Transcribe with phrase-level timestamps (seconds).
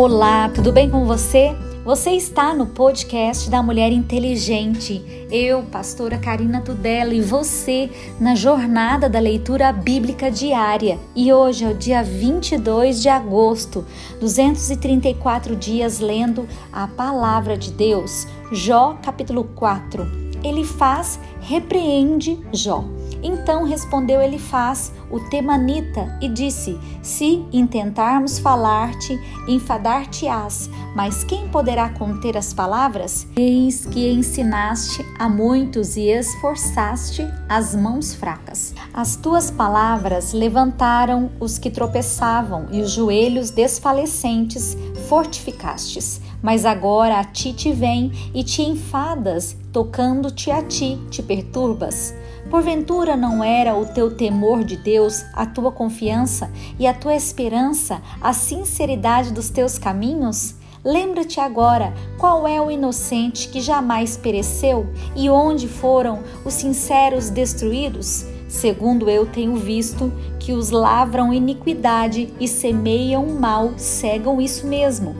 [0.00, 1.56] Olá, tudo bem com você?
[1.84, 5.02] Você está no podcast da Mulher Inteligente.
[5.28, 11.00] Eu, pastora Karina Tudela, e você na jornada da leitura bíblica diária.
[11.16, 13.84] E hoje é o dia 22 de agosto,
[14.20, 18.28] 234 dias lendo a palavra de Deus.
[18.52, 20.06] Jó, capítulo 4.
[20.44, 22.84] Ele faz, repreende Jó.
[23.22, 32.36] Então respondeu Elifaz, o temanita, e disse: Se intentarmos falar-te, enfadar-te-ás, mas quem poderá conter
[32.36, 33.26] as palavras?
[33.36, 38.74] Eis que ensinaste a muitos e esforçaste as mãos fracas.
[38.92, 44.76] As tuas palavras levantaram os que tropeçavam e os joelhos desfalecentes
[45.08, 46.20] fortificastes.
[46.42, 52.14] Mas agora a ti te vem e te enfadas, tocando-te a ti, te perturbas.
[52.50, 58.00] Porventura não era o teu temor de Deus, a tua confiança e a tua esperança,
[58.22, 60.54] a sinceridade dos teus caminhos?
[60.82, 68.24] Lembra-te agora qual é o inocente que jamais pereceu e onde foram os sinceros destruídos?
[68.48, 75.14] Segundo eu tenho visto, que os lavram iniquidade e semeiam mal, cegam isso mesmo.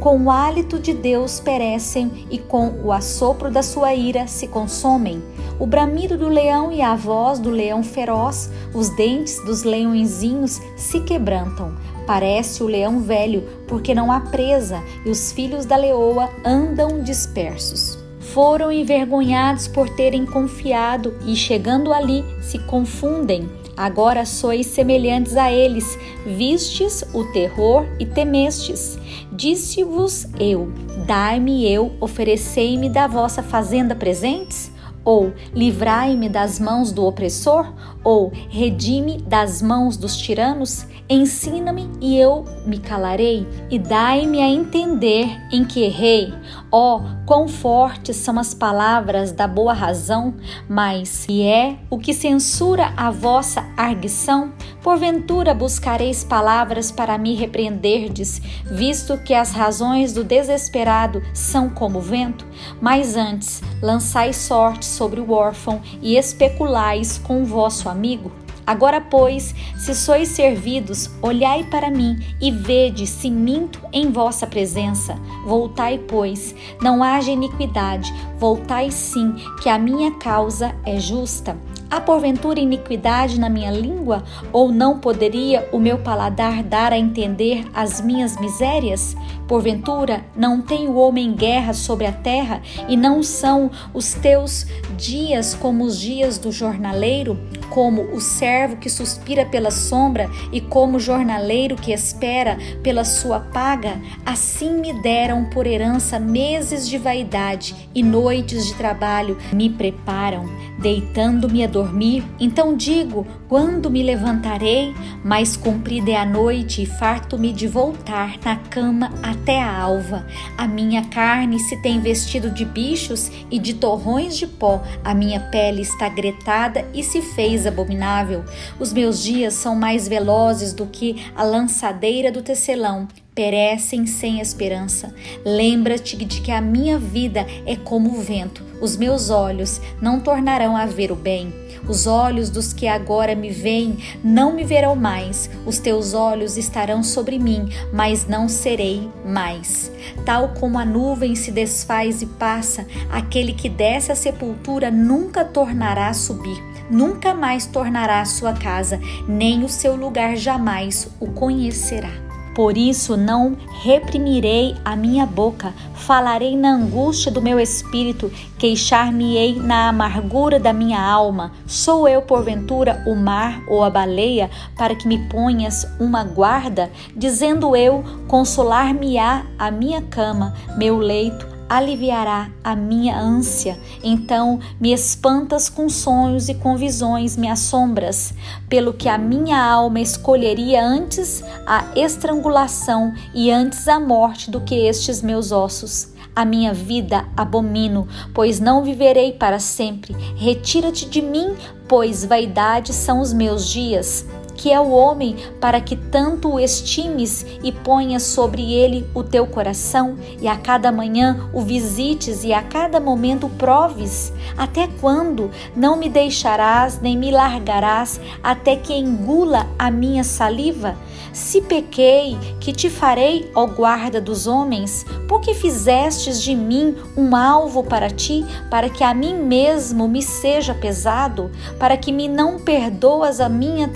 [0.00, 5.22] Com o hálito de Deus perecem e com o assopro da sua ira se consomem.
[5.58, 11.00] O bramido do leão e a voz do leão feroz, os dentes dos leõezinhos se
[11.00, 11.74] quebrantam.
[12.06, 18.02] Parece o leão velho, porque não há presa, e os filhos da leoa andam dispersos
[18.32, 23.48] foram envergonhados por terem confiado e, chegando ali, se confundem.
[23.76, 28.98] Agora sois semelhantes a eles, vistes o terror e temestes.
[29.30, 30.72] Disse-vos eu:
[31.06, 34.71] Dai-me eu, oferecei-me da vossa fazenda presentes?
[35.04, 37.72] Ou livrai-me das mãos do opressor?
[38.04, 40.86] Ou redime das mãos dos tiranos?
[41.08, 46.32] Ensina-me e eu me calarei, e dai-me a entender em que errei.
[46.70, 50.34] Ó, oh, quão fortes são as palavras da boa razão,
[50.68, 54.52] mas e é o que censura a vossa arguição?
[54.82, 62.46] Porventura buscareis palavras para me repreenderdes, visto que as razões do desesperado são como vento?
[62.80, 68.32] Mas antes lançai sorte sobre o órfão e especulais com o vosso amigo?
[68.66, 75.16] Agora, pois, se sois servidos, olhai para mim e vede se minto em vossa presença.
[75.44, 81.56] Voltai, pois, não haja iniquidade, voltai sim, que a minha causa é justa.
[81.90, 84.22] Há porventura iniquidade na minha língua?
[84.50, 89.14] Ou não poderia o meu paladar dar a entender as minhas misérias?
[89.46, 92.62] Porventura não tem o homem guerra sobre a terra?
[92.88, 94.66] E não são os teus
[94.96, 97.38] dias como os dias do jornaleiro?
[97.72, 103.40] Como o servo que suspira pela sombra e como o jornaleiro que espera pela sua
[103.40, 103.98] paga?
[104.26, 110.44] Assim me deram por herança meses de vaidade e noites de trabalho me preparam,
[110.80, 114.94] deitando-me a dormir então digo: quando me levantarei?
[115.22, 120.26] Mas comprida é a noite e farto-me de voltar na cama até a alva.
[120.56, 125.38] A minha carne se tem vestido de bichos e de torrões de pó, a minha
[125.38, 128.42] pele está gretada e se fez abominável.
[128.80, 135.14] Os meus dias são mais velozes do que a lançadeira do tecelão perecem sem esperança.
[135.44, 140.76] Lembra-te de que a minha vida é como o vento, os meus olhos não tornarão
[140.76, 141.52] a ver o bem.
[141.88, 147.02] Os olhos dos que agora me veem não me verão mais, os teus olhos estarão
[147.02, 149.90] sobre mim, mas não serei mais.
[150.24, 156.08] Tal como a nuvem se desfaz e passa, aquele que desce à sepultura nunca tornará
[156.08, 162.31] a subir, nunca mais tornará a sua casa, nem o seu lugar jamais o conhecerá.
[162.54, 169.88] Por isso não reprimirei a minha boca, falarei na angústia do meu espírito, queixar-me-ei na
[169.88, 171.52] amargura da minha alma.
[171.66, 176.90] Sou eu, porventura, o mar ou a baleia, para que me ponhas uma guarda?
[177.16, 183.78] Dizendo eu, consolar-me-á a minha cama, meu leito aliviará a minha ânsia.
[184.04, 188.34] Então me espantas com sonhos e com visões, me assombras,
[188.68, 194.74] pelo que a minha alma escolheria antes a estrangulação e antes a morte do que
[194.74, 196.12] estes meus ossos.
[196.36, 200.14] A minha vida abomino, pois não viverei para sempre.
[200.36, 201.54] Retira-te de mim,
[201.88, 204.26] pois vaidade são os meus dias.
[204.56, 209.46] Que é o homem para que tanto o estimes e ponhas sobre ele o teu
[209.46, 214.32] coração, e a cada manhã o visites e a cada momento o proves?
[214.56, 220.96] Até quando não me deixarás nem me largarás até que engula a minha saliva?
[221.32, 225.06] Se pequei, que te farei, ó guarda dos homens?
[225.26, 230.74] Porque fizestes de mim um alvo para ti, para que a mim mesmo me seja
[230.74, 233.88] pesado, para que me não perdoas a minha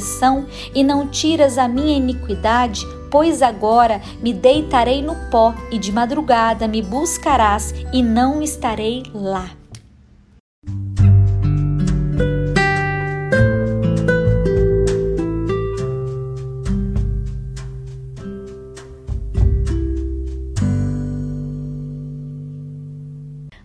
[0.00, 2.86] transgressão e não tiras a minha iniquidade?
[3.10, 9.50] Pois agora me deitarei no pó e de madrugada me buscarás e não estarei lá.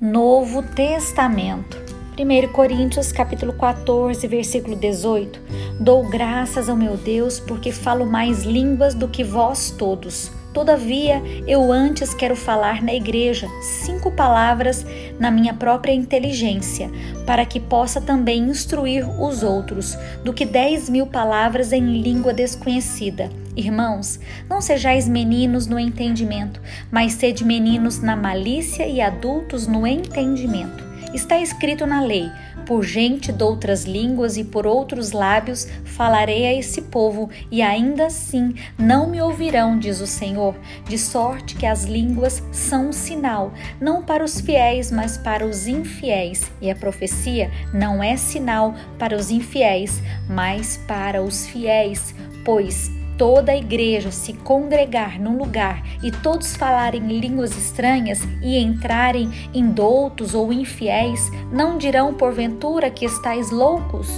[0.00, 1.77] Novo Testamento.
[2.20, 5.40] 1 Coríntios capítulo 14, versículo 18.
[5.78, 10.32] Dou graças ao meu Deus porque falo mais línguas do que vós todos.
[10.52, 14.84] Todavia, eu antes quero falar na igreja cinco palavras
[15.20, 16.90] na minha própria inteligência,
[17.24, 23.30] para que possa também instruir os outros, do que dez mil palavras em língua desconhecida.
[23.54, 24.18] Irmãos,
[24.50, 26.60] não sejais meninos no entendimento,
[26.90, 30.87] mas sede meninos na malícia e adultos no entendimento.
[31.14, 32.30] Está escrito na lei:
[32.66, 38.06] por gente de outras línguas e por outros lábios falarei a esse povo, e ainda
[38.06, 40.54] assim não me ouvirão, diz o Senhor.
[40.86, 45.66] De sorte que as línguas são um sinal, não para os fiéis, mas para os
[45.66, 46.50] infiéis.
[46.60, 52.14] E a profecia não é sinal para os infiéis, mas para os fiéis,
[52.44, 59.28] pois toda a igreja se congregar num lugar e todos falarem línguas estranhas e entrarem
[59.52, 64.08] indoutos ou infiéis, não dirão porventura que estáis loucos?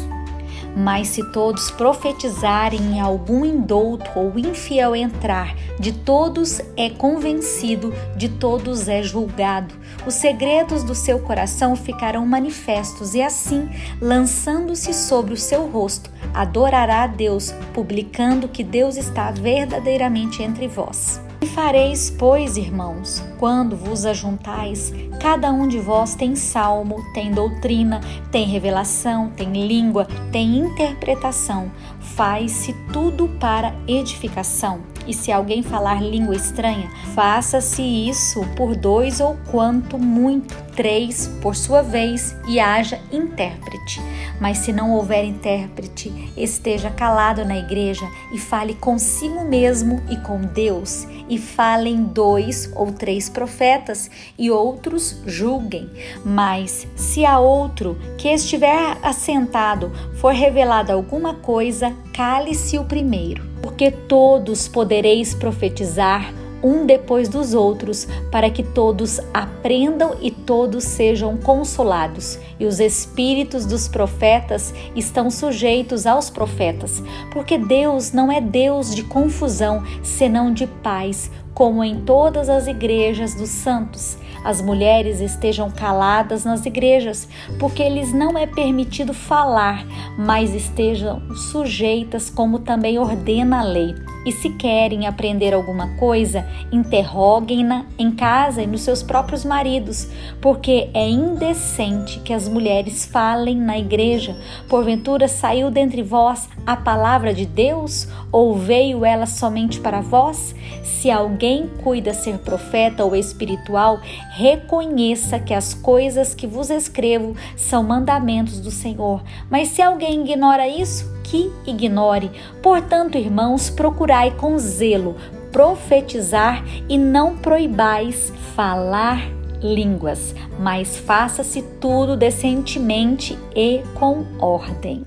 [0.76, 8.28] Mas se todos profetizarem e algum indouto ou infiel entrar, de todos é convencido, de
[8.28, 9.74] todos é julgado.
[10.06, 13.68] Os segredos do seu coração ficarão manifestos, e assim,
[14.00, 21.20] lançando-se sobre o seu rosto, adorará a Deus, publicando que Deus está verdadeiramente entre vós.
[21.42, 28.00] E fareis, pois, irmãos, quando vos ajuntais, cada um de vós tem salmo, tem doutrina,
[28.30, 31.70] tem revelação, tem língua, tem interpretação.
[31.98, 34.80] Faz-se tudo para edificação.
[35.06, 41.54] E se alguém falar língua estranha, faça-se isso por dois ou quanto muito, três por
[41.56, 44.00] sua vez, e haja intérprete.
[44.40, 50.40] Mas se não houver intérprete, esteja calado na igreja e fale consigo mesmo e com
[50.40, 55.88] Deus e falem dois ou três profetas, e outros julguem.
[56.24, 63.90] Mas se a outro que estiver assentado for revelada alguma coisa, cale-se o primeiro, porque
[63.92, 72.38] todos podereis profetizar um depois dos outros, para que todos aprendam e todos sejam consolados.
[72.58, 77.02] E os espíritos dos profetas estão sujeitos aos profetas,
[77.32, 83.34] porque Deus não é Deus de confusão, senão de paz, como em todas as igrejas
[83.34, 84.16] dos santos.
[84.44, 87.28] As mulheres estejam caladas nas igrejas,
[87.58, 89.84] porque lhes não é permitido falar,
[90.16, 93.94] mas estejam sujeitas, como também ordena a lei.
[94.24, 100.08] E se querem aprender alguma coisa, interroguem-na em casa e nos seus próprios maridos,
[100.42, 104.36] porque é indecente que as mulheres falem na igreja.
[104.68, 110.54] Porventura saiu dentre vós a palavra de Deus, ou veio ela somente para vós?
[110.82, 114.00] Se alguém cuida ser profeta ou espiritual,
[114.32, 119.22] reconheça que as coisas que vos escrevo são mandamentos do Senhor.
[119.50, 122.30] Mas se alguém ignora isso, que ignore.
[122.60, 125.16] Portanto, irmãos, procurai com zelo
[125.52, 129.20] profetizar e não proibais falar
[129.62, 135.04] línguas, mas faça-se tudo decentemente e com ordem.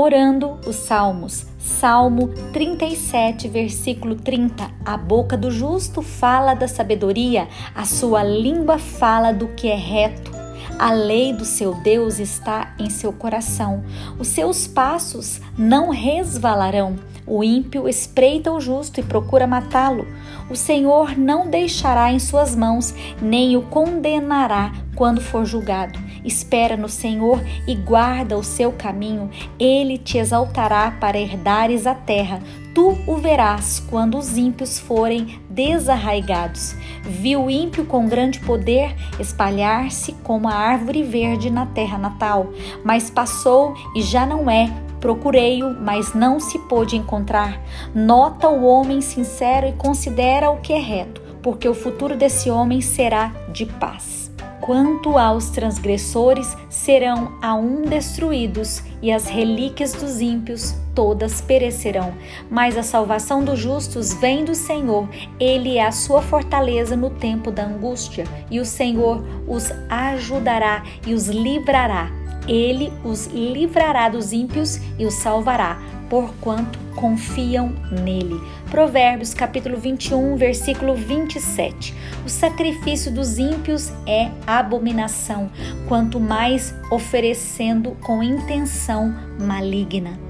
[0.00, 1.44] Orando os Salmos.
[1.58, 4.70] Salmo 37, versículo 30.
[4.84, 10.30] A boca do justo fala da sabedoria, a sua língua fala do que é reto.
[10.78, 13.82] A lei do seu Deus está em seu coração.
[14.20, 16.94] Os seus passos não resvalarão.
[17.26, 20.06] O ímpio espreita o justo e procura matá-lo.
[20.48, 25.98] O Senhor não deixará em suas mãos, nem o condenará quando for julgado.
[26.24, 32.40] Espera no Senhor e guarda o seu caminho, ele te exaltará para herdares a terra.
[32.74, 36.74] Tu o verás quando os ímpios forem desarraigados.
[37.02, 42.52] Viu o ímpio com grande poder espalhar-se como a árvore verde na terra natal,
[42.84, 44.70] mas passou e já não é
[45.00, 47.60] Procurei-o, mas não se pôde encontrar.
[47.94, 52.80] Nota o homem sincero e considera o que é reto, porque o futuro desse homem
[52.80, 54.17] será de paz.
[54.60, 62.12] Quanto aos transgressores, serão a um destruídos, e as relíquias dos ímpios todas perecerão.
[62.50, 67.50] Mas a salvação dos justos vem do Senhor, ele é a sua fortaleza no tempo
[67.50, 72.10] da angústia, e o Senhor os ajudará e os livrará.
[72.48, 77.72] Ele os livrará dos ímpios e os salvará, porquanto confiam
[78.02, 78.40] nele.
[78.70, 81.94] Provérbios capítulo 21, versículo 27.
[82.24, 85.50] O sacrifício dos ímpios é abominação,
[85.86, 90.27] quanto mais oferecendo com intenção maligna.